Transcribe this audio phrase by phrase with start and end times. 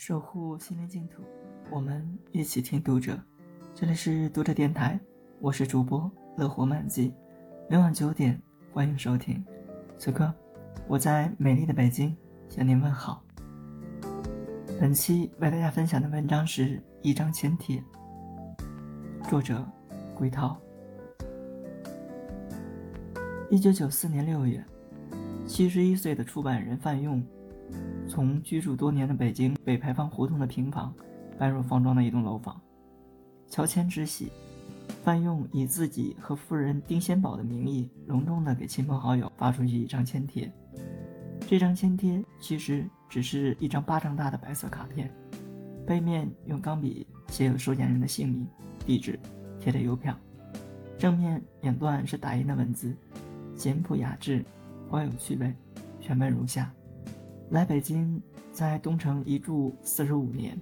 [0.00, 1.22] 守护心灵净土，
[1.70, 3.20] 我们一起听读者。
[3.74, 4.98] 这里是读者电台，
[5.40, 7.12] 我是主播乐活漫记。
[7.68, 8.40] 每晚九点，
[8.72, 9.44] 欢迎收听。
[9.98, 10.32] 此刻，
[10.88, 12.16] 我在美丽的北京
[12.48, 13.22] 向您问好。
[14.80, 17.84] 本期为大家分享的文章是《一张签帖》，
[19.28, 19.62] 作者
[20.14, 20.58] 归涛。
[23.50, 24.64] 一九九四年六月，
[25.46, 27.22] 七十一岁的出版人范用。
[28.08, 30.92] 从居住多年的北京北牌坊胡同的平房
[31.38, 32.60] 搬入方庄的一栋楼房，
[33.48, 34.30] 乔迁之喜，
[35.02, 40.52] 范用以自己和夫人丁先宝的名义，隆重地给亲朋好友发出去一张签帖。
[41.48, 45.10] 这张签帖其实只是一张巴掌大的白色卡片，
[45.86, 48.46] 背面用钢笔写有收件人的姓名、
[48.84, 49.18] 地址，
[49.58, 50.16] 贴着邮票。
[50.98, 52.94] 正面两段是打印的文字，
[53.56, 54.44] 简朴雅致，
[54.88, 55.54] 颇有趣味，
[56.00, 56.70] 全文如下。
[57.50, 58.22] 来北京，
[58.52, 60.56] 在东城一住四十五年，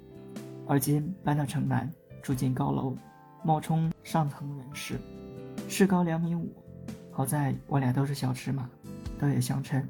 [0.67, 1.91] 而今搬到城南，
[2.23, 2.97] 住进高楼，
[3.45, 4.99] 冒充上层人士，
[5.69, 6.51] 身高两米五。
[7.11, 8.71] 好在我俩都是小尺码，
[9.19, 9.87] 倒也相称，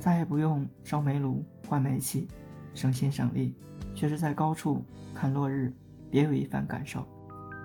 [0.00, 2.26] 再也不用烧煤炉换煤气，
[2.74, 3.54] 省心省力。
[3.94, 4.82] 却是在高处
[5.14, 5.72] 看落日，
[6.10, 7.06] 别有一番感受。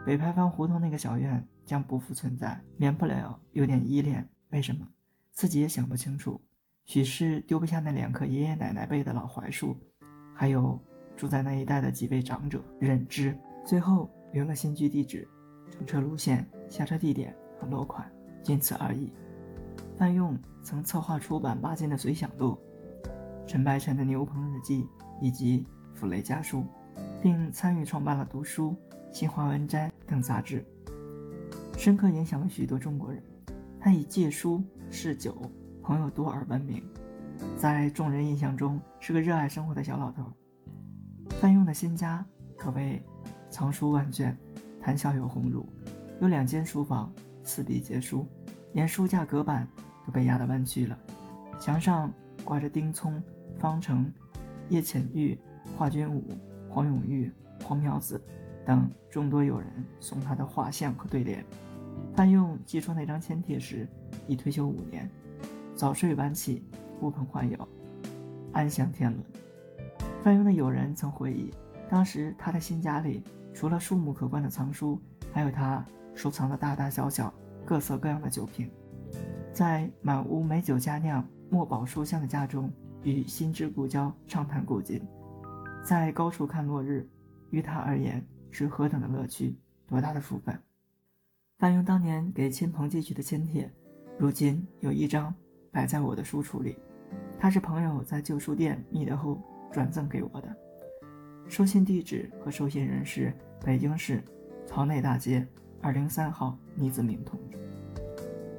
[0.05, 4.27] 北牌坊胡同那个小院将不复存在，免不了有点依恋。
[4.49, 4.85] 为什么？
[5.31, 6.39] 自己也想不清楚。
[6.87, 9.75] 许是丢不下那两棵爷爷奶奶辈的老槐树，
[10.33, 10.79] 还有
[11.17, 13.37] 住在那一带的几位长者，忍之。
[13.65, 15.27] 最后留了新居地址、
[15.69, 18.09] 乘车路线、下车地点和落款，
[18.41, 19.11] 仅此而已。
[19.97, 22.57] 范用曾策划出版巴金的《随想录》、
[23.45, 24.83] 陈白尘的《牛棚日记》
[25.19, 25.59] 以及
[25.93, 26.59] 《傅雷家书》，
[27.21, 28.69] 并参与创办了《读书》
[29.11, 30.65] 《新华文摘》等杂志，
[31.77, 33.21] 深刻影响了许多中国人。
[33.77, 35.35] 他以借书释酒。
[35.87, 36.83] 朋友多而闻名，
[37.55, 40.25] 在众人印象中是个热爱生活的小老头。
[41.39, 42.25] 范用的新家
[42.57, 43.01] 可谓
[43.49, 44.37] 藏书万卷，
[44.81, 45.65] 谈笑有鸿儒，
[46.19, 47.09] 有两间书房，
[47.41, 48.27] 四壁皆书，
[48.73, 49.65] 连书架隔板
[50.05, 50.99] 都被压得弯曲了。
[51.57, 52.11] 墙上
[52.43, 53.23] 挂着丁聪、
[53.57, 54.11] 方成、
[54.67, 55.39] 叶浅玉、
[55.77, 56.21] 华君武、
[56.69, 57.31] 黄永玉、
[57.63, 58.21] 黄苗子
[58.65, 59.69] 等众多友人
[60.01, 61.41] 送他的画像和对联。
[62.13, 63.87] 范用寄出那张签帖时，
[64.27, 65.09] 已退休五年。
[65.77, 66.63] 早睡晚起，
[66.99, 67.69] 呼朋唤友，
[68.51, 69.23] 安享天伦。
[70.23, 71.53] 范庸的友人曾回忆，
[71.87, 73.23] 当时他的新家里，
[73.53, 74.99] 除了数目可观的藏书，
[75.31, 77.31] 还有他收藏的大大小小、
[77.63, 78.67] 各色各样的酒瓶。
[79.53, 82.73] 在满屋美酒佳酿、墨宝书香的家中，
[83.03, 84.99] 与新知故交畅谈古今，
[85.85, 87.07] 在高处看落日，
[87.51, 89.55] 于他而言是何等的乐趣，
[89.85, 90.59] 多大的福分。
[91.59, 93.71] 范庸当年给亲朋寄去的亲帖，
[94.17, 95.31] 如今有一张。
[95.77, 96.75] 摆在我的书橱里，
[97.37, 99.39] 它是朋友在旧书店觅得后
[99.71, 100.57] 转赠给我的。
[101.47, 103.31] 收信地址和收信人是
[103.63, 104.23] 北京市
[104.65, 105.47] 曹内大街
[105.79, 107.59] 二零三号倪子明同志。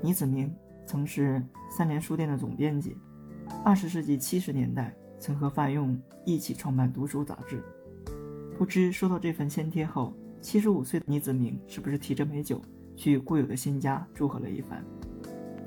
[0.00, 0.54] 倪子明
[0.86, 2.96] 曾是三联书店的总编辑，
[3.64, 7.60] 二十世纪七十年代曾和范用一起创办《读书》杂志。
[8.56, 12.62] 不知收到这份签贴后，七十五岁的倪子明是不是提着美酒
[12.94, 14.84] 去故友的新家祝贺了一番？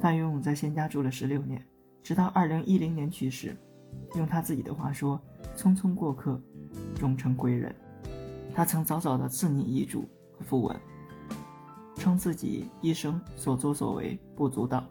[0.01, 1.63] 范用在仙家住了十六年，
[2.01, 3.55] 直到二零一零年去世。
[4.15, 5.21] 用他自己的话说
[5.55, 6.41] ：“匆匆过客，
[6.95, 7.73] 终成归人。”
[8.55, 10.75] 他曾早早的自拟遗嘱和讣文，
[11.95, 14.83] 称自己一生所作所为不足道，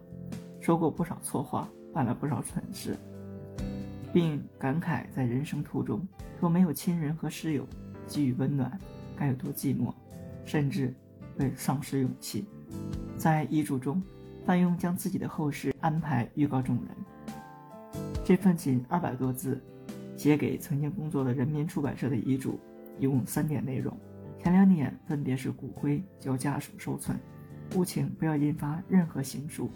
[0.61, 2.95] 说过不少错话，办了不少蠢事，
[4.13, 6.07] 并感慨在人生途中
[6.39, 7.67] 若没有亲人和师友
[8.07, 8.79] 给予温暖，
[9.17, 9.93] 该有多寂寞，
[10.45, 10.95] 甚至
[11.37, 12.45] 会丧失勇气。
[13.17, 14.01] 在遗嘱中。
[14.45, 16.85] 范用将自己的后事安排预告众人。
[18.23, 19.61] 这份仅二百多字，
[20.15, 22.59] 写给曾经工作的人民出版社的遗嘱，
[22.99, 23.95] 一共三点内容。
[24.39, 27.19] 前两点分别是骨灰交家属收存，
[27.75, 29.69] 务请不要引发任何刑诉。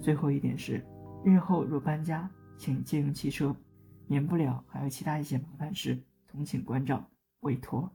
[0.00, 0.84] 最后一点是，
[1.24, 3.54] 日后若搬家，请借用汽车，
[4.08, 5.96] 免不了还有其他一些麻烦事，
[6.26, 7.08] 同请关照，
[7.40, 7.88] 委托。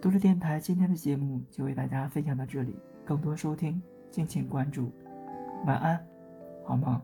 [0.00, 3.82] 读者电台今天的节目就为大家分享到这里，更多收听。
[4.10, 4.92] 敬请关注，
[5.66, 6.06] 晚安，
[6.64, 7.00] 好梦。